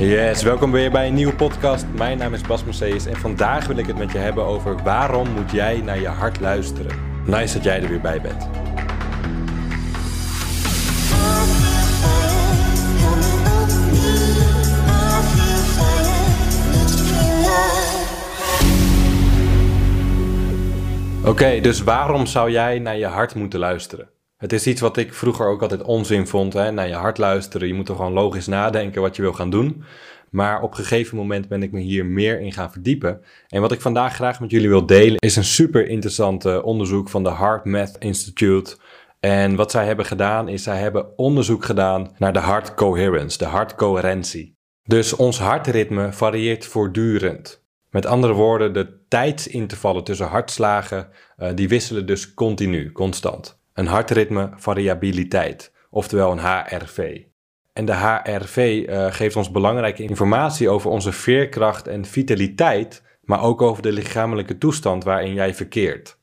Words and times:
Yes, 0.00 0.42
welkom 0.42 0.70
weer 0.70 0.90
bij 0.90 1.06
een 1.06 1.14
nieuwe 1.14 1.34
podcast. 1.34 1.86
Mijn 1.96 2.18
naam 2.18 2.34
is 2.34 2.40
Bas 2.40 2.64
Mercedes 2.64 3.06
en 3.06 3.16
vandaag 3.16 3.66
wil 3.66 3.76
ik 3.76 3.86
het 3.86 3.98
met 3.98 4.12
je 4.12 4.18
hebben 4.18 4.44
over 4.44 4.82
waarom 4.82 5.28
moet 5.28 5.50
jij 5.50 5.80
naar 5.80 6.00
je 6.00 6.08
hart 6.08 6.40
luisteren. 6.40 6.98
Nice 7.26 7.54
dat 7.54 7.64
jij 7.64 7.82
er 7.82 7.88
weer 7.88 8.00
bij 8.00 8.20
bent. 8.20 8.48
Oké, 21.24 21.60
dus 21.60 21.82
waarom 21.82 22.26
zou 22.26 22.50
jij 22.50 22.78
naar 22.78 22.96
je 22.96 23.06
hart 23.06 23.34
moeten 23.34 23.58
luisteren? 23.58 24.08
Het 24.40 24.52
is 24.52 24.66
iets 24.66 24.80
wat 24.80 24.96
ik 24.96 25.14
vroeger 25.14 25.46
ook 25.46 25.62
altijd 25.62 25.82
onzin 25.82 26.26
vond, 26.26 26.52
hè? 26.52 26.70
naar 26.72 26.88
je 26.88 26.94
hart 26.94 27.18
luisteren. 27.18 27.68
Je 27.68 27.74
moet 27.74 27.86
toch 27.86 27.96
gewoon 27.96 28.12
logisch 28.12 28.46
nadenken 28.46 29.02
wat 29.02 29.16
je 29.16 29.22
wil 29.22 29.32
gaan 29.32 29.50
doen. 29.50 29.84
Maar 30.30 30.62
op 30.62 30.70
een 30.70 30.76
gegeven 30.76 31.16
moment 31.16 31.48
ben 31.48 31.62
ik 31.62 31.72
me 31.72 31.80
hier 31.80 32.06
meer 32.06 32.40
in 32.40 32.52
gaan 32.52 32.72
verdiepen. 32.72 33.20
En 33.48 33.60
wat 33.60 33.72
ik 33.72 33.80
vandaag 33.80 34.14
graag 34.14 34.40
met 34.40 34.50
jullie 34.50 34.68
wil 34.68 34.86
delen 34.86 35.18
is 35.18 35.36
een 35.36 35.44
super 35.44 35.88
interessant 35.88 36.44
eh, 36.44 36.64
onderzoek 36.64 37.08
van 37.08 37.22
de 37.22 37.34
Heart 37.34 37.64
Math 37.64 37.96
Institute. 37.98 38.76
En 39.20 39.56
wat 39.56 39.70
zij 39.70 39.86
hebben 39.86 40.04
gedaan 40.06 40.48
is, 40.48 40.62
zij 40.62 40.78
hebben 40.78 41.18
onderzoek 41.18 41.64
gedaan 41.64 42.14
naar 42.18 42.32
de 42.32 42.40
heart 42.40 42.74
coherence, 42.74 43.38
de 43.38 43.44
hartcoherentie. 43.44 44.56
Dus 44.82 45.16
ons 45.16 45.38
hartritme 45.38 46.12
varieert 46.12 46.66
voortdurend. 46.66 47.64
Met 47.90 48.06
andere 48.06 48.32
woorden, 48.32 48.72
de 48.72 49.04
tijdsintervallen 49.08 50.04
tussen 50.04 50.26
hartslagen, 50.26 51.08
uh, 51.38 51.48
die 51.54 51.68
wisselen 51.68 52.06
dus 52.06 52.34
continu, 52.34 52.92
constant. 52.92 53.59
Een 53.80 53.86
hartritme 53.86 54.50
variabiliteit, 54.56 55.72
oftewel 55.90 56.32
een 56.32 56.38
HRV. 56.38 57.20
En 57.72 57.84
de 57.84 57.92
HRV 57.92 58.84
eh, 58.88 59.06
geeft 59.12 59.36
ons 59.36 59.50
belangrijke 59.50 60.02
informatie 60.02 60.68
over 60.68 60.90
onze 60.90 61.12
veerkracht 61.12 61.88
en 61.88 62.04
vitaliteit, 62.04 63.02
maar 63.22 63.42
ook 63.42 63.62
over 63.62 63.82
de 63.82 63.92
lichamelijke 63.92 64.58
toestand 64.58 65.04
waarin 65.04 65.34
jij 65.34 65.54
verkeert. 65.54 66.18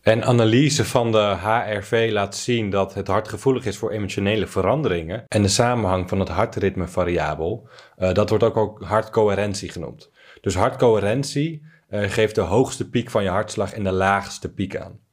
En 0.00 0.24
analyse 0.24 0.84
van 0.84 1.12
de 1.12 1.36
HRV 1.40 2.08
laat 2.12 2.36
zien 2.36 2.70
dat 2.70 2.94
het 2.94 3.08
hart 3.08 3.28
gevoelig 3.28 3.66
is 3.66 3.76
voor 3.76 3.90
emotionele 3.90 4.46
veranderingen 4.46 5.24
en 5.28 5.42
de 5.42 5.48
samenhang 5.48 6.08
van 6.08 6.20
het 6.20 6.28
hartritme 6.28 6.86
variabel. 6.86 7.68
Uh, 7.98 8.12
dat 8.12 8.28
wordt 8.28 8.44
ook, 8.44 8.56
ook 8.56 8.82
hartcoherentie 8.82 9.70
genoemd. 9.70 10.10
Dus 10.40 10.54
hartcoherentie 10.54 11.62
uh, 11.90 12.10
geeft 12.10 12.34
de 12.34 12.40
hoogste 12.40 12.88
piek 12.88 13.10
van 13.10 13.22
je 13.22 13.30
hartslag 13.30 13.72
en 13.72 13.84
de 13.84 13.92
laagste 13.92 14.52
piek 14.52 14.76
aan. 14.76 15.06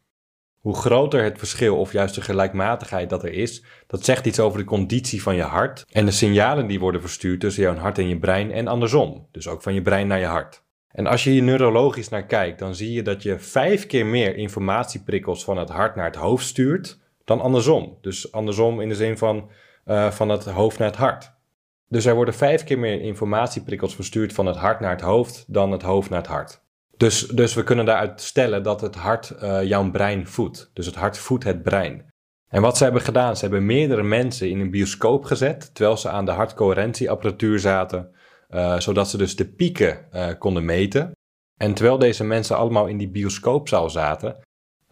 Hoe 0.65 0.75
groter 0.75 1.23
het 1.23 1.37
verschil 1.37 1.77
of 1.77 1.91
juist 1.91 2.15
de 2.15 2.21
gelijkmatigheid 2.21 3.09
dat 3.09 3.23
er 3.23 3.33
is, 3.33 3.63
dat 3.87 4.05
zegt 4.05 4.25
iets 4.25 4.39
over 4.39 4.59
de 4.59 4.65
conditie 4.65 5.21
van 5.21 5.35
je 5.35 5.41
hart 5.41 5.85
en 5.91 6.05
de 6.05 6.11
signalen 6.11 6.67
die 6.67 6.79
worden 6.79 7.01
verstuurd 7.01 7.39
tussen 7.39 7.63
jouw 7.63 7.75
hart 7.75 7.97
en 7.97 8.07
je 8.07 8.19
brein 8.19 8.51
en 8.51 8.67
andersom, 8.67 9.27
dus 9.31 9.47
ook 9.47 9.61
van 9.61 9.73
je 9.73 9.81
brein 9.81 10.07
naar 10.07 10.19
je 10.19 10.25
hart. 10.25 10.63
En 10.87 11.07
als 11.07 11.23
je 11.23 11.29
hier 11.29 11.43
neurologisch 11.43 12.09
naar 12.09 12.25
kijkt, 12.25 12.59
dan 12.59 12.75
zie 12.75 12.91
je 12.91 13.01
dat 13.01 13.23
je 13.23 13.39
vijf 13.39 13.85
keer 13.85 14.05
meer 14.05 14.35
informatieprikkels 14.35 15.43
van 15.43 15.57
het 15.57 15.69
hart 15.69 15.95
naar 15.95 16.05
het 16.05 16.15
hoofd 16.15 16.45
stuurt 16.45 16.99
dan 17.23 17.41
andersom. 17.41 17.97
Dus 18.01 18.31
andersom 18.31 18.81
in 18.81 18.89
de 18.89 18.95
zin 18.95 19.17
van 19.17 19.49
uh, 19.85 20.11
van 20.11 20.29
het 20.29 20.45
hoofd 20.45 20.79
naar 20.79 20.87
het 20.87 20.97
hart. 20.97 21.31
Dus 21.89 22.05
er 22.05 22.15
worden 22.15 22.33
vijf 22.33 22.63
keer 22.63 22.79
meer 22.79 23.01
informatieprikkels 23.01 23.95
verstuurd 23.95 24.33
van 24.33 24.45
het 24.45 24.55
hart 24.55 24.79
naar 24.79 24.91
het 24.91 25.01
hoofd 25.01 25.45
dan 25.47 25.71
het 25.71 25.81
hoofd 25.81 26.09
naar 26.09 26.21
het 26.21 26.29
hart. 26.29 26.64
Dus, 26.97 27.27
dus 27.27 27.53
we 27.53 27.63
kunnen 27.63 27.85
daaruit 27.85 28.21
stellen 28.21 28.63
dat 28.63 28.81
het 28.81 28.95
hart 28.95 29.33
uh, 29.43 29.63
jouw 29.63 29.91
brein 29.91 30.27
voedt. 30.27 30.69
Dus 30.73 30.85
het 30.85 30.95
hart 30.95 31.17
voedt 31.17 31.43
het 31.43 31.63
brein. 31.63 32.13
En 32.47 32.61
wat 32.61 32.77
ze 32.77 32.83
hebben 32.83 33.01
gedaan, 33.01 33.35
ze 33.35 33.41
hebben 33.41 33.65
meerdere 33.65 34.03
mensen 34.03 34.49
in 34.49 34.59
een 34.59 34.71
bioscoop 34.71 35.23
gezet, 35.23 35.75
terwijl 35.75 35.97
ze 35.97 36.09
aan 36.09 36.25
de 36.25 36.31
hartcoherentieapparatuur 36.31 37.59
zaten, 37.59 38.15
uh, 38.49 38.79
zodat 38.79 39.09
ze 39.09 39.17
dus 39.17 39.35
de 39.35 39.45
pieken 39.45 40.05
uh, 40.13 40.27
konden 40.39 40.65
meten. 40.65 41.11
En 41.57 41.73
terwijl 41.73 41.97
deze 41.97 42.23
mensen 42.23 42.57
allemaal 42.57 42.87
in 42.87 42.97
die 42.97 43.09
bioscoopzaal 43.09 43.89
zaten, 43.89 44.37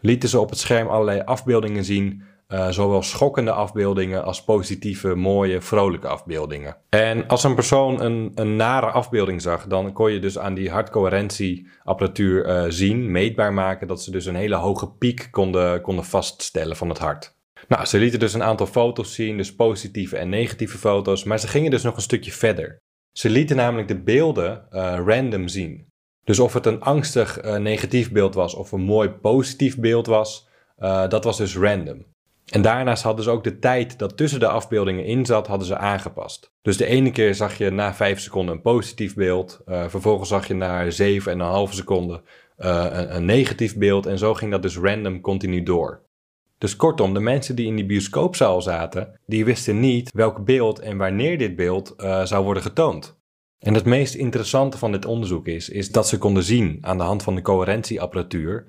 lieten 0.00 0.28
ze 0.28 0.40
op 0.40 0.50
het 0.50 0.58
scherm 0.58 0.88
allerlei 0.88 1.20
afbeeldingen 1.20 1.84
zien 1.84 2.22
uh, 2.48 2.68
zowel 2.68 3.02
schokkende 3.02 3.52
afbeeldingen 3.52 4.24
als 4.24 4.44
positieve, 4.44 5.14
mooie, 5.14 5.60
vrolijke 5.60 6.08
afbeeldingen. 6.08 6.76
En 6.88 7.28
als 7.28 7.44
een 7.44 7.54
persoon 7.54 8.00
een, 8.00 8.32
een 8.34 8.56
nare 8.56 8.86
afbeelding 8.86 9.42
zag, 9.42 9.66
dan 9.66 9.92
kon 9.92 10.12
je 10.12 10.18
dus 10.18 10.38
aan 10.38 10.54
die 10.54 10.70
hartcoherentieapparatuur 10.70 12.48
uh, 12.48 12.64
zien, 12.68 13.10
meetbaar 13.10 13.52
maken, 13.52 13.86
dat 13.86 14.02
ze 14.02 14.10
dus 14.10 14.26
een 14.26 14.34
hele 14.34 14.54
hoge 14.54 14.90
piek 14.90 15.28
konden, 15.30 15.80
konden 15.80 16.04
vaststellen 16.04 16.76
van 16.76 16.88
het 16.88 16.98
hart. 16.98 17.36
Nou, 17.68 17.84
ze 17.84 17.98
lieten 17.98 18.18
dus 18.18 18.34
een 18.34 18.42
aantal 18.42 18.66
foto's 18.66 19.14
zien, 19.14 19.36
dus 19.36 19.54
positieve 19.54 20.16
en 20.16 20.28
negatieve 20.28 20.78
foto's, 20.78 21.24
maar 21.24 21.38
ze 21.40 21.48
gingen 21.48 21.70
dus 21.70 21.82
nog 21.82 21.96
een 21.96 22.02
stukje 22.02 22.32
verder. 22.32 22.76
Ze 23.12 23.30
lieten 23.30 23.56
namelijk 23.56 23.88
de 23.88 24.02
beelden 24.02 24.66
uh, 24.70 25.00
random 25.06 25.48
zien. 25.48 25.86
Dus 26.24 26.38
of 26.38 26.52
het 26.52 26.66
een 26.66 26.80
angstig 26.80 27.42
negatief 27.58 28.12
beeld 28.12 28.34
was 28.34 28.54
of 28.54 28.72
een 28.72 28.80
mooi 28.80 29.08
positief 29.08 29.78
beeld 29.78 30.06
was, 30.06 30.48
dat 31.08 31.24
was 31.24 31.36
dus 31.36 31.56
random. 31.56 32.04
En 32.54 32.62
daarnaast 32.62 33.02
hadden 33.02 33.24
ze 33.24 33.30
ook 33.30 33.44
de 33.44 33.58
tijd 33.58 33.98
dat 33.98 34.16
tussen 34.16 34.40
de 34.40 34.48
afbeeldingen 34.48 35.04
in 35.04 35.26
zat, 35.26 35.46
hadden 35.46 35.66
ze 35.66 35.76
aangepast. 35.76 36.52
Dus 36.62 36.76
de 36.76 36.86
ene 36.86 37.10
keer 37.10 37.34
zag 37.34 37.58
je 37.58 37.70
na 37.70 37.94
5 37.94 38.20
seconden 38.20 38.54
een 38.54 38.60
positief 38.60 39.14
beeld. 39.14 39.60
Uh, 39.66 39.88
vervolgens 39.88 40.28
zag 40.28 40.46
je 40.46 40.54
na 40.54 40.84
7,5 41.68 41.72
seconden 41.72 42.22
uh, 42.58 42.86
een, 42.90 43.16
een 43.16 43.24
negatief 43.24 43.76
beeld. 43.76 44.06
En 44.06 44.18
zo 44.18 44.34
ging 44.34 44.50
dat 44.50 44.62
dus 44.62 44.76
random 44.76 45.20
continu 45.20 45.62
door. 45.62 46.02
Dus 46.58 46.76
kortom, 46.76 47.14
de 47.14 47.20
mensen 47.20 47.56
die 47.56 47.66
in 47.66 47.76
die 47.76 47.86
bioscoopzaal 47.86 48.62
zaten, 48.62 49.20
die 49.26 49.44
wisten 49.44 49.80
niet 49.80 50.10
welk 50.12 50.44
beeld 50.44 50.78
en 50.78 50.96
wanneer 50.96 51.38
dit 51.38 51.56
beeld 51.56 51.94
uh, 51.96 52.24
zou 52.24 52.44
worden 52.44 52.62
getoond. 52.62 53.18
En 53.58 53.74
het 53.74 53.84
meest 53.84 54.14
interessante 54.14 54.78
van 54.78 54.92
dit 54.92 55.04
onderzoek 55.04 55.46
is, 55.46 55.68
is 55.68 55.90
dat 55.90 56.08
ze 56.08 56.18
konden 56.18 56.42
zien 56.42 56.78
aan 56.80 56.98
de 56.98 57.04
hand 57.04 57.22
van 57.22 57.34
de 57.34 57.42
coherentieapparatuur 57.42 58.66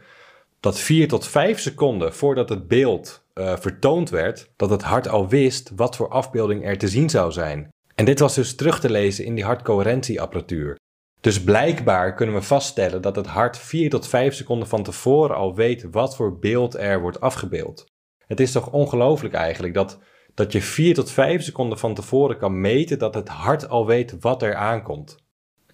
dat 0.66 0.80
4 0.80 1.08
tot 1.08 1.28
5 1.28 1.60
seconden 1.60 2.14
voordat 2.14 2.50
het 2.50 2.68
beeld 2.68 3.26
uh, 3.34 3.58
vertoond 3.58 4.10
werd, 4.10 4.52
dat 4.56 4.70
het 4.70 4.82
hart 4.82 5.08
al 5.08 5.28
wist 5.28 5.72
wat 5.76 5.96
voor 5.96 6.10
afbeelding 6.10 6.66
er 6.66 6.78
te 6.78 6.88
zien 6.88 7.10
zou 7.10 7.32
zijn. 7.32 7.70
En 7.96 8.06
dit 8.06 8.20
was 8.20 8.36
dus 8.36 8.56
terug 8.56 8.80
te 8.80 8.90
lezen 8.90 9.26
in 9.26 9.36
die 9.36 9.44
hartcoherentieapparatuur. 9.44 10.76
Dus 11.22 11.44
blijkbaar 11.44 12.14
kunnen 12.14 12.36
we 12.36 12.42
vaststellen 12.42 13.02
dat 13.02 13.16
het 13.16 13.28
hart 13.28 13.58
4 13.58 13.90
tot 13.90 14.08
5 14.08 14.34
seconden 14.34 14.68
van 14.68 14.84
tevoren 14.84 15.36
al 15.36 15.56
weet 15.56 15.88
wat 15.92 16.16
voor 16.16 16.40
beeld 16.40 16.76
er 16.78 17.02
wordt 17.02 17.22
afgebeeld. 17.22 17.86
Het 18.28 18.40
is 18.40 18.52
toch 18.52 18.72
ongelooflijk 18.72 19.34
eigenlijk 19.34 19.74
dat, 19.74 20.00
dat 20.34 20.52
je 20.52 20.62
4 20.62 20.94
tot 20.94 21.12
5 21.12 21.44
seconden 21.44 21.78
van 21.80 21.94
tevoren 21.94 22.38
kan 22.38 22.62
meten 22.62 23.00
dat 23.00 23.16
het 23.16 23.28
hart 23.28 23.70
al 23.70 23.86
weet 23.86 24.16
wat 24.20 24.42
er 24.42 24.56
aankomt. 24.56 25.25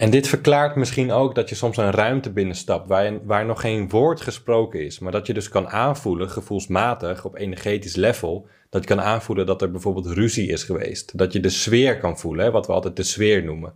En 0.01 0.09
dit 0.09 0.27
verklaart 0.27 0.75
misschien 0.75 1.11
ook 1.11 1.35
dat 1.35 1.49
je 1.49 1.55
soms 1.55 1.77
een 1.77 1.91
ruimte 1.91 2.31
binnenstapt 2.31 2.87
waar, 2.87 3.25
waar 3.25 3.45
nog 3.45 3.61
geen 3.61 3.89
woord 3.89 4.21
gesproken 4.21 4.85
is, 4.85 4.99
maar 4.99 5.11
dat 5.11 5.27
je 5.27 5.33
dus 5.33 5.49
kan 5.49 5.69
aanvoelen, 5.69 6.29
gevoelsmatig, 6.29 7.25
op 7.25 7.35
energetisch 7.37 7.95
level, 7.95 8.47
dat 8.69 8.81
je 8.81 8.87
kan 8.87 9.01
aanvoelen 9.01 9.45
dat 9.45 9.61
er 9.61 9.71
bijvoorbeeld 9.71 10.05
ruzie 10.05 10.49
is 10.49 10.63
geweest. 10.63 11.17
Dat 11.17 11.33
je 11.33 11.39
de 11.39 11.49
sfeer 11.49 11.97
kan 11.97 12.17
voelen, 12.17 12.45
hè, 12.45 12.51
wat 12.51 12.67
we 12.67 12.73
altijd 12.73 12.95
de 12.95 13.03
sfeer 13.03 13.43
noemen. 13.43 13.73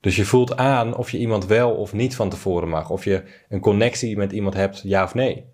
Dus 0.00 0.16
je 0.16 0.24
voelt 0.24 0.56
aan 0.56 0.96
of 0.96 1.10
je 1.10 1.18
iemand 1.18 1.46
wel 1.46 1.74
of 1.74 1.92
niet 1.92 2.16
van 2.16 2.28
tevoren 2.28 2.68
mag, 2.68 2.90
of 2.90 3.04
je 3.04 3.22
een 3.48 3.60
connectie 3.60 4.16
met 4.16 4.32
iemand 4.32 4.54
hebt, 4.54 4.80
ja 4.84 5.02
of 5.04 5.14
nee. 5.14 5.44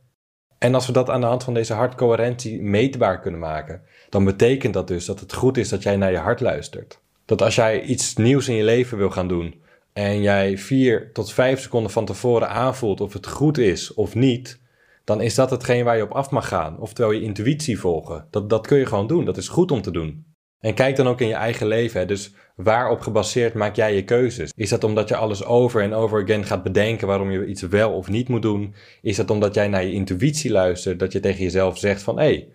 En 0.58 0.74
als 0.74 0.86
we 0.86 0.92
dat 0.92 1.10
aan 1.10 1.20
de 1.20 1.26
hand 1.26 1.44
van 1.44 1.54
deze 1.54 1.74
hartcoherentie 1.74 2.62
meetbaar 2.62 3.20
kunnen 3.20 3.40
maken, 3.40 3.82
dan 4.08 4.24
betekent 4.24 4.74
dat 4.74 4.88
dus 4.88 5.04
dat 5.04 5.20
het 5.20 5.34
goed 5.34 5.56
is 5.56 5.68
dat 5.68 5.82
jij 5.82 5.96
naar 5.96 6.10
je 6.10 6.18
hart 6.18 6.40
luistert. 6.40 7.00
Dat 7.24 7.42
als 7.42 7.54
jij 7.54 7.82
iets 7.82 8.16
nieuws 8.16 8.48
in 8.48 8.54
je 8.54 8.64
leven 8.64 8.98
wil 8.98 9.10
gaan 9.10 9.28
doen, 9.28 9.66
en 9.98 10.22
jij 10.22 10.58
vier 10.58 11.12
tot 11.12 11.32
vijf 11.32 11.60
seconden 11.60 11.90
van 11.90 12.04
tevoren 12.04 12.48
aanvoelt 12.48 13.00
of 13.00 13.12
het 13.12 13.26
goed 13.26 13.58
is 13.58 13.94
of 13.94 14.14
niet, 14.14 14.60
dan 15.04 15.20
is 15.20 15.34
dat 15.34 15.50
hetgeen 15.50 15.84
waar 15.84 15.96
je 15.96 16.02
op 16.02 16.12
af 16.12 16.30
mag 16.30 16.48
gaan. 16.48 16.80
Oftewel 16.80 17.10
je 17.10 17.20
intuïtie 17.20 17.78
volgen. 17.78 18.26
Dat, 18.30 18.50
dat 18.50 18.66
kun 18.66 18.78
je 18.78 18.86
gewoon 18.86 19.06
doen. 19.06 19.24
Dat 19.24 19.36
is 19.36 19.48
goed 19.48 19.70
om 19.70 19.82
te 19.82 19.90
doen. 19.90 20.26
En 20.60 20.74
kijk 20.74 20.96
dan 20.96 21.08
ook 21.08 21.20
in 21.20 21.28
je 21.28 21.34
eigen 21.34 21.66
leven. 21.66 22.00
Hè. 22.00 22.06
Dus 22.06 22.34
waarop 22.56 23.00
gebaseerd 23.00 23.54
maak 23.54 23.76
jij 23.76 23.94
je 23.94 24.04
keuzes? 24.04 24.52
Is 24.56 24.68
dat 24.68 24.84
omdat 24.84 25.08
je 25.08 25.16
alles 25.16 25.44
over 25.44 25.82
en 25.82 25.94
over 25.94 26.22
again 26.22 26.44
gaat 26.44 26.62
bedenken 26.62 27.06
waarom 27.06 27.30
je 27.30 27.46
iets 27.46 27.62
wel 27.62 27.92
of 27.92 28.08
niet 28.08 28.28
moet 28.28 28.42
doen? 28.42 28.74
Is 29.02 29.16
dat 29.16 29.30
omdat 29.30 29.54
jij 29.54 29.68
naar 29.68 29.84
je 29.84 29.92
intuïtie 29.92 30.50
luistert, 30.50 30.98
dat 30.98 31.12
je 31.12 31.20
tegen 31.20 31.42
jezelf 31.42 31.78
zegt 31.78 32.02
van 32.02 32.18
hé, 32.18 32.24
hey, 32.24 32.48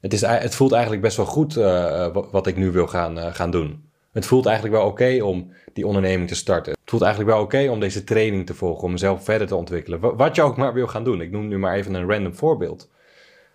het, 0.00 0.12
is, 0.12 0.20
het 0.20 0.54
voelt 0.54 0.72
eigenlijk 0.72 1.02
best 1.02 1.16
wel 1.16 1.26
goed 1.26 1.56
uh, 1.56 2.16
wat 2.30 2.46
ik 2.46 2.56
nu 2.56 2.70
wil 2.70 2.86
gaan, 2.86 3.18
uh, 3.18 3.34
gaan 3.34 3.50
doen. 3.50 3.84
Het 4.12 4.26
voelt 4.26 4.46
eigenlijk 4.46 4.76
wel 4.76 4.86
oké 4.86 5.22
om 5.22 5.52
die 5.72 5.86
onderneming 5.86 6.28
te 6.28 6.34
starten. 6.34 6.77
Het 6.88 6.96
voelt 6.96 7.08
eigenlijk 7.08 7.36
wel 7.36 7.46
oké 7.46 7.70
om 7.70 7.80
deze 7.80 8.04
training 8.04 8.46
te 8.46 8.54
volgen, 8.54 8.84
om 8.84 8.92
mezelf 8.92 9.24
verder 9.24 9.46
te 9.46 9.54
ontwikkelen. 9.54 10.16
Wat 10.16 10.36
je 10.36 10.42
ook 10.42 10.56
maar 10.56 10.72
wil 10.72 10.86
gaan 10.86 11.04
doen. 11.04 11.20
Ik 11.20 11.30
noem 11.30 11.48
nu 11.48 11.58
maar 11.58 11.74
even 11.74 11.94
een 11.94 12.10
random 12.10 12.34
voorbeeld. 12.34 12.88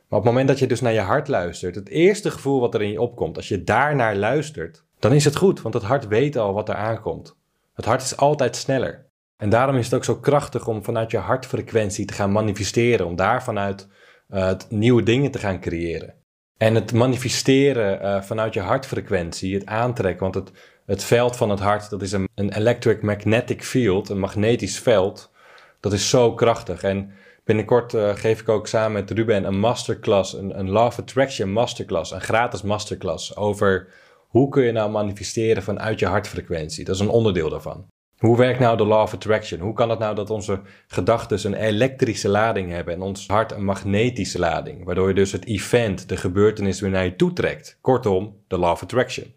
Maar 0.07 0.19
op 0.19 0.25
het 0.25 0.33
moment 0.33 0.47
dat 0.47 0.59
je 0.59 0.67
dus 0.67 0.81
naar 0.81 0.93
je 0.93 0.99
hart 0.99 1.27
luistert, 1.27 1.75
het 1.75 1.89
eerste 1.89 2.31
gevoel 2.31 2.59
wat 2.59 2.73
er 2.73 2.81
in 2.81 2.91
je 2.91 3.01
opkomt, 3.01 3.37
als 3.37 3.47
je 3.47 3.63
daarnaar 3.63 4.15
luistert, 4.15 4.83
dan 4.99 5.13
is 5.13 5.25
het 5.25 5.35
goed, 5.35 5.61
want 5.61 5.73
het 5.73 5.83
hart 5.83 6.07
weet 6.07 6.35
al 6.35 6.53
wat 6.53 6.69
er 6.69 6.75
aankomt. 6.75 7.37
Het 7.73 7.85
hart 7.85 8.01
is 8.01 8.17
altijd 8.17 8.55
sneller. 8.55 9.05
En 9.37 9.49
daarom 9.49 9.75
is 9.75 9.85
het 9.85 9.93
ook 9.93 10.03
zo 10.03 10.15
krachtig 10.15 10.67
om 10.67 10.83
vanuit 10.83 11.11
je 11.11 11.17
hartfrequentie 11.17 12.05
te 12.05 12.13
gaan 12.13 12.31
manifesteren, 12.31 13.05
om 13.05 13.15
daar 13.15 13.43
vanuit 13.43 13.87
uh, 14.29 14.51
nieuwe 14.69 15.03
dingen 15.03 15.31
te 15.31 15.39
gaan 15.39 15.59
creëren. 15.59 16.22
En 16.63 16.75
het 16.75 16.93
manifesteren 16.93 18.01
uh, 18.01 18.21
vanuit 18.21 18.53
je 18.53 18.59
hartfrequentie, 18.59 19.53
het 19.53 19.65
aantrekken, 19.65 20.21
want 20.21 20.35
het, 20.35 20.51
het 20.85 21.03
veld 21.03 21.35
van 21.35 21.49
het 21.49 21.59
hart, 21.59 21.89
dat 21.89 22.01
is 22.01 22.11
een, 22.11 22.27
een 22.35 22.53
electric 22.53 23.01
magnetic 23.01 23.63
field, 23.63 24.09
een 24.09 24.19
magnetisch 24.19 24.79
veld. 24.79 25.31
Dat 25.79 25.93
is 25.93 26.09
zo 26.09 26.33
krachtig. 26.33 26.83
En 26.83 27.11
binnenkort 27.43 27.93
uh, 27.93 28.15
geef 28.15 28.39
ik 28.39 28.49
ook 28.49 28.67
samen 28.67 28.91
met 28.91 29.11
Ruben 29.11 29.43
een 29.43 29.59
masterclass, 29.59 30.33
een, 30.33 30.59
een 30.59 30.77
of 30.77 30.99
Attraction 30.99 31.51
masterclass, 31.51 32.11
een 32.11 32.21
gratis 32.21 32.61
masterclass 32.61 33.35
over 33.35 33.87
hoe 34.27 34.49
kun 34.49 34.63
je 34.63 34.71
nou 34.71 34.91
manifesteren 34.91 35.63
vanuit 35.63 35.99
je 35.99 36.05
hartfrequentie. 36.05 36.85
Dat 36.85 36.95
is 36.95 37.01
een 37.01 37.09
onderdeel 37.09 37.49
daarvan. 37.49 37.85
Hoe 38.23 38.37
werkt 38.37 38.59
nou 38.59 38.77
de 38.77 38.85
law 38.85 39.01
of 39.01 39.13
attraction? 39.13 39.59
Hoe 39.59 39.73
kan 39.73 39.89
het 39.89 39.99
nou 39.99 40.15
dat 40.15 40.29
onze 40.29 40.61
gedachten 40.87 41.45
een 41.45 41.53
elektrische 41.53 42.29
lading 42.29 42.71
hebben 42.71 42.93
en 42.93 43.01
ons 43.01 43.27
hart 43.27 43.51
een 43.51 43.65
magnetische 43.65 44.39
lading, 44.39 44.85
waardoor 44.85 45.07
je 45.07 45.13
dus 45.13 45.31
het 45.31 45.45
event, 45.45 46.09
de 46.09 46.17
gebeurtenis 46.17 46.79
weer 46.79 46.89
naar 46.89 47.03
je 47.03 47.15
toe 47.15 47.33
trekt? 47.33 47.77
Kortom, 47.81 48.43
de 48.47 48.57
law 48.57 48.71
of 48.71 48.83
attraction. 48.83 49.33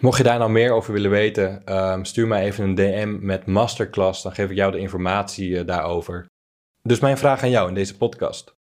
Mocht 0.00 0.16
je 0.16 0.22
daar 0.22 0.38
nou 0.38 0.50
meer 0.50 0.72
over 0.72 0.92
willen 0.92 1.10
weten, 1.10 1.64
ehm, 1.64 2.04
stuur 2.04 2.26
mij 2.26 2.44
even 2.44 2.64
een 2.64 2.74
DM 2.74 3.16
met 3.20 3.46
masterclass, 3.46 4.22
dan 4.22 4.32
geef 4.32 4.50
ik 4.50 4.56
jou 4.56 4.72
de 4.72 4.78
informatie 4.78 5.58
eh, 5.58 5.66
daarover. 5.66 6.26
Dus 6.82 7.00
mijn 7.00 7.18
vraag 7.18 7.42
aan 7.42 7.50
jou 7.50 7.68
in 7.68 7.74
deze 7.74 7.96
podcast. 7.96 8.54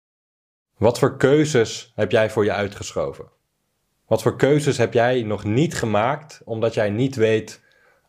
Wat 0.78 0.98
voor 0.98 1.16
keuzes 1.16 1.92
heb 1.94 2.10
jij 2.10 2.30
voor 2.30 2.44
je 2.44 2.52
uitgeschoven? 2.52 3.24
Wat 4.06 4.22
voor 4.22 4.36
keuzes 4.36 4.78
heb 4.78 4.92
jij 4.92 5.22
nog 5.22 5.44
niet 5.44 5.74
gemaakt 5.74 6.42
omdat 6.44 6.74
jij 6.74 6.90
niet 6.90 7.16
weet 7.16 7.64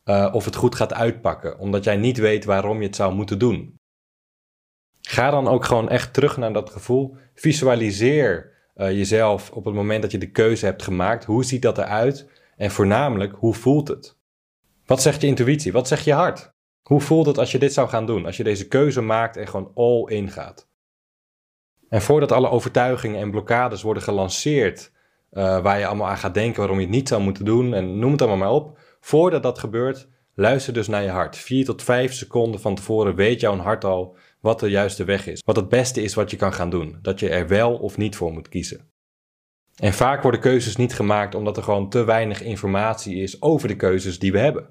uh, 0.08 0.30
of 0.32 0.46
het 0.46 0.56
goed 0.56 0.76
gaat 0.76 0.94
uitpakken, 0.94 1.60
omdat 1.60 1.84
jij 1.84 1.98
niet 1.98 2.18
weet 2.18 2.46
waarom 2.46 2.80
je 2.80 2.88
het 2.88 2.96
zou 2.96 3.14
moeten 3.14 3.40
doen. 3.40 3.80
Ga 5.02 5.30
dan 5.30 5.48
ook 5.48 5.66
gewoon 5.66 5.90
echt 5.90 6.14
terug 6.14 6.38
naar 6.38 6.54
dat 6.54 6.70
gevoel. 6.70 7.16
Visualiseer 7.34 8.56
uh, 8.76 8.92
jezelf 8.92 9.52
op 9.52 9.66
het 9.66 9.74
moment 9.74 10.02
dat 10.02 10.12
je 10.12 10.18
de 10.18 10.32
keuze 10.32 10.66
hebt 10.66 10.84
gemaakt. 10.84 11.26
Hoe 11.26 11.46
ziet 11.46 11.62
dat 11.62 11.78
eruit? 11.78 12.30
En 12.56 12.72
voornamelijk, 12.72 13.36
hoe 13.36 13.54
voelt 13.54 13.88
het? 13.88 14.18
Wat 14.86 15.02
zegt 15.02 15.22
je 15.22 15.28
intuïtie? 15.28 15.72
Wat 15.72 15.88
zegt 15.88 16.04
je 16.04 16.14
hart? 16.14 16.54
Hoe 16.82 17.02
voelt 17.02 17.26
het 17.26 17.38
als 17.38 17.52
je 17.52 17.60
dit 17.60 17.74
zou 17.74 17.90
gaan 17.90 18.06
doen? 18.06 18.26
Als 18.26 18.38
je 18.38 18.44
deze 18.44 18.68
keuze 18.68 19.02
maakt 19.02 19.38
en 19.38 19.48
gewoon 19.48 19.72
all 19.76 20.04
in 20.06 20.30
gaat. 20.30 20.68
En 21.90 22.02
voordat 22.02 22.32
alle 22.32 22.50
overtuigingen 22.50 23.20
en 23.22 23.32
blokkades 23.32 23.82
worden 23.82 24.04
gelanceerd, 24.04 24.92
uh, 25.32 25.62
waar 25.62 25.80
je 25.80 25.86
allemaal 25.86 26.08
aan 26.08 26.18
gaat 26.18 26.34
denken 26.34 26.60
waarom 26.60 26.78
je 26.78 26.86
het 26.86 26.94
niet 26.96 27.08
zou 27.08 27.22
moeten 27.22 27.46
doen 27.46 27.74
en 27.74 28.00
noem 28.00 28.12
het 28.12 28.22
allemaal 28.22 28.38
maar 28.38 28.62
op, 28.62 28.80
Voordat 29.08 29.44
dat 29.44 29.60
gebeurt, 29.60 30.08
luister 30.34 30.74
dus 30.74 30.88
naar 30.88 31.04
je 31.04 31.10
hart. 31.10 31.38
4 31.38 31.66
tot 31.66 31.84
5 31.84 32.14
seconden 32.14 32.62
van 32.62 32.76
tevoren 32.76 33.16
weet 33.16 33.40
jouw 33.40 33.58
hart 33.58 33.84
al 33.84 34.18
wat 34.40 34.60
de 34.60 34.70
juiste 34.70 35.04
weg 35.04 35.28
is. 35.28 35.42
Wat 35.46 35.56
het 35.56 35.70
beste 35.70 36.02
is 36.02 36.14
wat 36.14 36.32
je 36.32 36.38
kan 36.38 36.54
gaan 36.54 36.70
doen. 36.70 37.00
Dat 37.02 37.20
je 37.20 37.30
er 37.30 37.48
wel 37.48 37.78
of 37.78 37.98
niet 37.98 38.16
voor 38.16 38.32
moet 38.32 38.50
kiezen. 38.50 38.90
En 39.76 39.94
vaak 39.94 40.22
worden 40.22 40.40
keuzes 40.40 40.76
niet 40.76 40.94
gemaakt 40.94 41.36
omdat 41.36 41.58
er 41.58 41.64
gewoon 41.64 41.90
te 41.90 42.04
weinig 42.04 42.42
informatie 42.42 43.22
is 43.22 43.42
over 43.42 43.68
de 43.68 43.76
keuzes 43.76 44.20
die 44.20 44.32
we 44.32 44.40
hebben. 44.40 44.70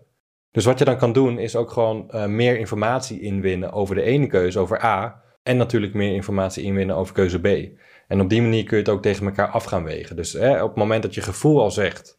Dus 0.51 0.65
wat 0.65 0.79
je 0.79 0.85
dan 0.85 0.99
kan 0.99 1.13
doen 1.13 1.39
is 1.39 1.57
ook 1.57 1.71
gewoon 1.71 2.09
uh, 2.11 2.27
meer 2.27 2.59
informatie 2.59 3.21
inwinnen 3.21 3.73
over 3.73 3.95
de 3.95 4.03
ene 4.03 4.27
keuze, 4.27 4.59
over 4.59 4.85
A. 4.85 5.23
En 5.43 5.57
natuurlijk 5.57 5.95
meer 5.95 6.15
informatie 6.15 6.65
inwinnen 6.65 6.97
over 6.97 7.15
keuze 7.15 7.41
B. 7.41 7.79
En 8.09 8.21
op 8.21 8.29
die 8.29 8.43
manier 8.43 8.65
kun 8.65 8.77
je 8.77 8.83
het 8.83 8.93
ook 8.93 9.03
tegen 9.03 9.27
elkaar 9.27 9.49
af 9.49 9.65
gaan 9.65 9.85
wegen. 9.85 10.17
Dus 10.17 10.35
op 10.35 10.69
het 10.69 10.77
moment 10.77 11.03
dat 11.03 11.15
je 11.15 11.21
gevoel 11.21 11.61
al 11.61 11.71
zegt: 11.71 12.19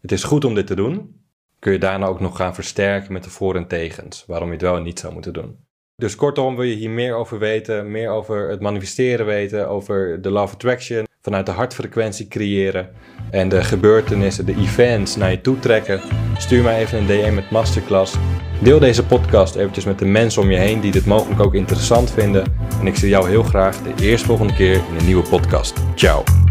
het 0.00 0.12
is 0.12 0.24
goed 0.24 0.44
om 0.44 0.54
dit 0.54 0.66
te 0.66 0.74
doen, 0.74 1.20
kun 1.62 1.72
je 1.72 1.78
daarna 1.78 2.06
ook 2.06 2.20
nog 2.20 2.36
gaan 2.36 2.54
versterken 2.54 3.12
met 3.12 3.24
de 3.24 3.30
voor- 3.30 3.56
en 3.56 3.66
tegens, 3.66 4.24
waarom 4.26 4.46
je 4.46 4.52
het 4.52 4.62
wel 4.62 4.76
en 4.76 4.82
niet 4.82 4.98
zou 4.98 5.12
moeten 5.12 5.32
doen. 5.32 5.56
Dus 5.96 6.16
kortom, 6.16 6.56
wil 6.56 6.64
je 6.64 6.74
hier 6.74 6.90
meer 6.90 7.14
over 7.14 7.38
weten, 7.38 7.90
meer 7.90 8.10
over 8.10 8.48
het 8.48 8.60
manifesteren 8.60 9.26
weten, 9.26 9.68
over 9.68 10.22
de 10.22 10.30
Love 10.30 10.54
Attraction, 10.54 11.06
vanuit 11.20 11.46
de 11.46 11.52
hartfrequentie 11.52 12.28
creëren 12.28 12.90
en 13.30 13.48
de 13.48 13.64
gebeurtenissen, 13.64 14.46
de 14.46 14.56
events 14.56 15.16
naar 15.16 15.30
je 15.30 15.40
toe 15.40 15.58
trekken, 15.58 16.00
stuur 16.38 16.62
mij 16.62 16.80
even 16.80 16.98
een 16.98 17.06
DM 17.06 17.34
met 17.34 17.50
Masterclass. 17.50 18.14
Deel 18.62 18.78
deze 18.78 19.06
podcast 19.06 19.54
eventjes 19.54 19.84
met 19.84 19.98
de 19.98 20.04
mensen 20.04 20.42
om 20.42 20.50
je 20.50 20.58
heen 20.58 20.80
die 20.80 20.92
dit 20.92 21.06
mogelijk 21.06 21.40
ook 21.40 21.54
interessant 21.54 22.10
vinden. 22.10 22.44
En 22.80 22.86
ik 22.86 22.96
zie 22.96 23.08
jou 23.08 23.28
heel 23.28 23.42
graag 23.42 23.82
de 23.82 24.04
eerstvolgende 24.04 24.54
keer 24.54 24.74
in 24.74 24.96
een 24.98 25.06
nieuwe 25.06 25.28
podcast. 25.28 25.74
Ciao. 25.94 26.41